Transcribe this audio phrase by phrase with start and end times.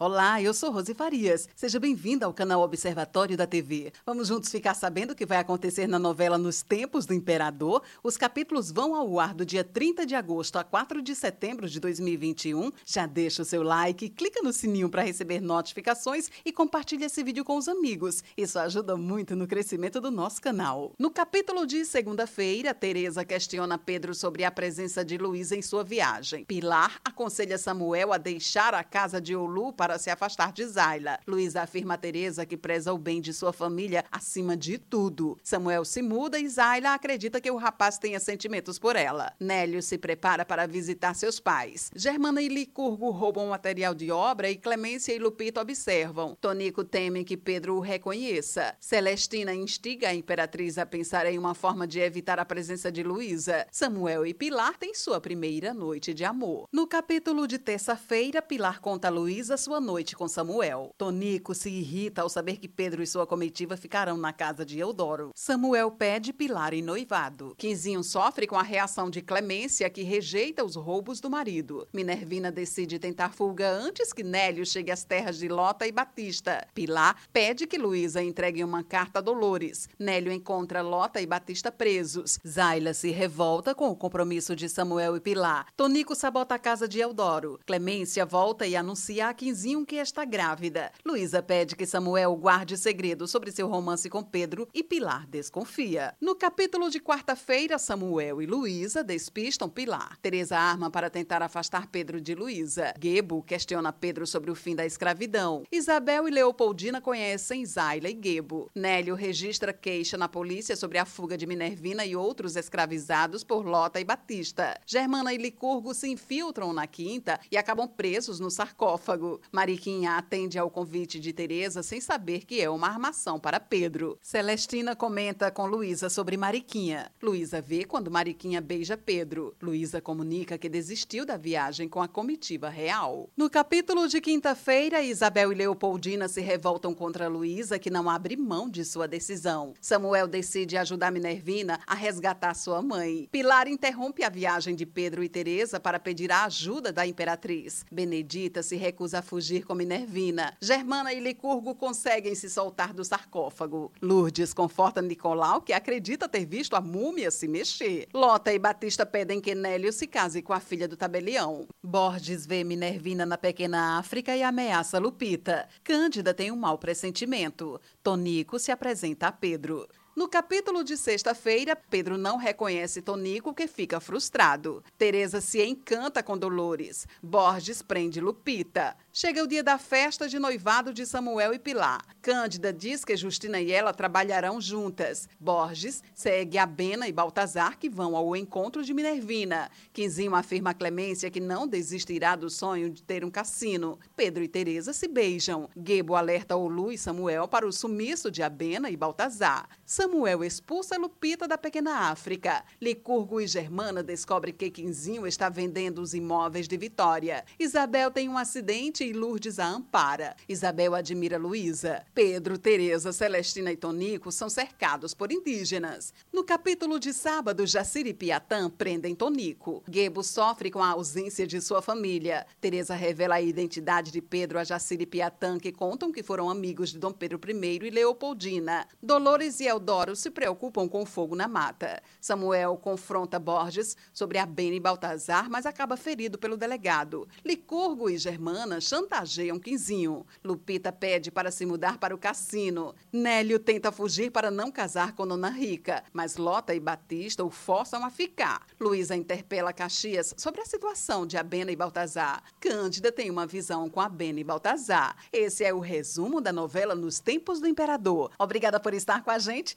[0.00, 1.48] Olá, eu sou Rose Farias.
[1.56, 3.92] Seja bem-vinda ao canal Observatório da TV.
[4.06, 7.82] Vamos juntos ficar sabendo o que vai acontecer na novela Nos Tempos do Imperador.
[8.00, 11.80] Os capítulos vão ao ar do dia 30 de agosto a 4 de setembro de
[11.80, 12.70] 2021.
[12.86, 17.44] Já deixa o seu like, clica no sininho para receber notificações e compartilha esse vídeo
[17.44, 18.22] com os amigos.
[18.36, 20.92] Isso ajuda muito no crescimento do nosso canal.
[20.96, 26.44] No capítulo de segunda-feira, Teresa questiona Pedro sobre a presença de Luísa em sua viagem.
[26.44, 31.18] Pilar aconselha Samuel a deixar a casa de Olu para para se afastar de Zayla.
[31.26, 35.38] Luísa afirma a Teresa que preza o bem de sua família acima de tudo.
[35.42, 39.32] Samuel se muda e Zayla acredita que o rapaz tenha sentimentos por ela.
[39.40, 41.90] Nélio se prepara para visitar seus pais.
[41.96, 46.36] Germana e Licurgo roubam material de obra e Clemência e Lupita observam.
[46.38, 48.76] Tonico teme que Pedro o reconheça.
[48.78, 53.66] Celestina instiga a imperatriz a pensar em uma forma de evitar a presença de Luísa.
[53.72, 56.68] Samuel e Pilar têm sua primeira noite de amor.
[56.70, 60.90] No capítulo de terça-feira, Pilar conta a Luísa sua noite com Samuel.
[60.96, 65.30] Tonico se irrita ao saber que Pedro e sua comitiva ficarão na casa de Eudoro.
[65.34, 67.54] Samuel pede Pilar em noivado.
[67.56, 71.86] Quinzinho sofre com a reação de Clemência, que rejeita os roubos do marido.
[71.92, 76.66] Minervina decide tentar fuga antes que Nélio chegue às terras de Lota e Batista.
[76.74, 79.88] Pilar pede que Luísa entregue uma carta a Dolores.
[79.98, 82.38] Nélio encontra Lota e Batista presos.
[82.46, 85.66] Zayla se revolta com o compromisso de Samuel e Pilar.
[85.76, 87.58] Tonico sabota a casa de Eudoro.
[87.66, 90.90] Clemência volta e anuncia a Quinzinho diziam que está grávida.
[91.04, 96.14] Luísa pede que Samuel guarde segredo sobre seu romance com Pedro e Pilar desconfia.
[96.20, 100.16] No capítulo de quarta-feira, Samuel e Luísa despistam Pilar.
[100.22, 102.94] Teresa arma para tentar afastar Pedro de Luísa.
[102.98, 105.64] Gebo questiona Pedro sobre o fim da escravidão.
[105.70, 108.70] Isabel e Leopoldina conhecem Zayla e Gebo.
[108.74, 114.00] Nélio registra queixa na polícia sobre a fuga de Minervina e outros escravizados por Lota
[114.00, 114.80] e Batista.
[114.86, 119.40] Germana e Licurgo se infiltram na quinta e acabam presos no sarcófago.
[119.58, 124.16] Mariquinha atende ao convite de Teresa sem saber que é uma armação para Pedro.
[124.22, 127.10] Celestina comenta com Luísa sobre Mariquinha.
[127.20, 129.56] Luísa vê quando Mariquinha beija Pedro.
[129.60, 133.30] Luísa comunica que desistiu da viagem com a comitiva real.
[133.36, 138.70] No capítulo de quinta-feira, Isabel e Leopoldina se revoltam contra Luísa, que não abre mão
[138.70, 139.74] de sua decisão.
[139.80, 143.28] Samuel decide ajudar Minervina a resgatar sua mãe.
[143.32, 147.84] Pilar interrompe a viagem de Pedro e Teresa para pedir a ajuda da imperatriz.
[147.90, 150.56] Benedita se recusa a fugir com Minervina.
[150.60, 153.90] Germana e Licurgo conseguem se soltar do sarcófago.
[154.02, 158.06] Lourdes conforta Nicolau, que acredita ter visto a múmia se mexer.
[158.12, 161.66] Lota e Batista pedem que Nélio se case com a filha do tabelião.
[161.82, 165.68] Borges vê Minervina na pequena África e ameaça Lupita.
[165.82, 167.80] Cândida tem um mau pressentimento.
[168.02, 169.88] Tonico se apresenta a Pedro.
[170.18, 174.82] No capítulo de sexta-feira, Pedro não reconhece Tonico, que fica frustrado.
[174.98, 177.06] Teresa se encanta com Dolores.
[177.22, 178.96] Borges prende Lupita.
[179.12, 182.04] Chega o dia da festa de noivado de Samuel e Pilar.
[182.20, 185.28] Cândida diz que Justina e ela trabalharão juntas.
[185.38, 189.70] Borges segue a Bena e Baltazar, que vão ao encontro de Minervina.
[189.92, 194.00] Quinzinho afirma a Clemência que não desistirá do sonho de ter um cassino.
[194.16, 195.70] Pedro e Teresa se beijam.
[195.76, 199.68] Gebo alerta Olu e Samuel para o sumiço de Abena e Baltazar.
[199.86, 200.07] Samuel
[200.44, 202.64] expulsa Lupita da pequena África.
[202.80, 207.44] Licurgo e Germana descobrem que Quinzinho está vendendo os imóveis de Vitória.
[207.58, 210.34] Isabel tem um acidente e Lourdes a ampara.
[210.48, 212.04] Isabel admira Luísa.
[212.14, 216.14] Pedro, Teresa, Celestina e Tonico são cercados por indígenas.
[216.32, 219.82] No capítulo de sábado, Jaciri e Piatã prendem Tonico.
[219.88, 222.46] Gebo sofre com a ausência de sua família.
[222.60, 226.90] Teresa revela a identidade de Pedro a Jaciri e Piatã, que contam que foram amigos
[226.90, 228.86] de Dom Pedro I e Leopoldina.
[229.02, 232.02] Dolores e Eldor se preocupam com o fogo na mata.
[232.20, 237.28] Samuel confronta Borges sobre a Bene Baltazar, mas acaba ferido pelo delegado.
[237.44, 240.24] Licurgo e Germana chantageiam Quinzinho.
[240.44, 242.94] Lupita pede para se mudar para o cassino.
[243.12, 248.04] Nélio tenta fugir para não casar com Dona Rica, mas Lota e Batista o forçam
[248.04, 248.66] a ficar.
[248.80, 252.42] Luísa interpela Caxias sobre a situação de Abena e Baltazar.
[252.60, 255.16] Cândida tem uma visão com Abena e Baltazar.
[255.32, 258.30] Esse é o resumo da novela Nos Tempos do Imperador.
[258.38, 259.76] Obrigada por estar com a gente